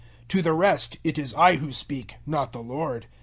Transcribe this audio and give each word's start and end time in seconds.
007:012 0.23 0.27
To 0.29 0.41
the 0.41 0.53
rest 0.53 0.97
it 1.03 1.19
is 1.19 1.33
I 1.35 1.57
who 1.57 1.71
speak 1.71 2.15
not 2.25 2.53
the 2.53 2.63
Lord. 2.63 3.05